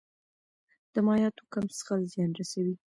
[0.93, 2.75] د مایعاتو کم څښل زیان رسوي.